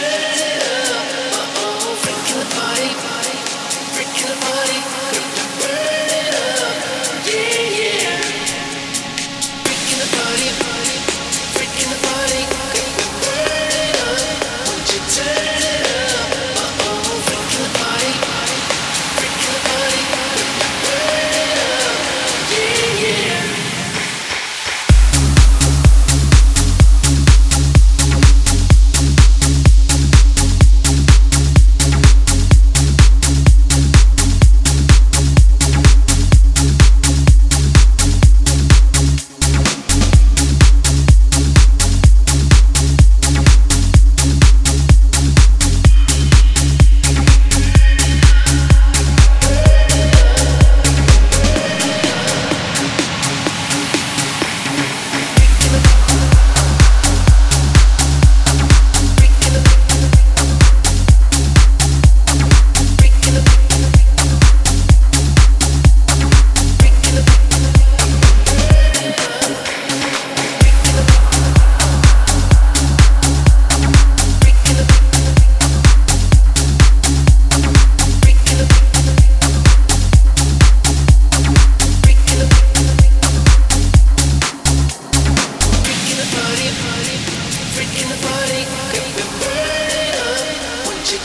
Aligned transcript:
say 0.00 0.27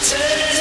eternity. 0.02 0.53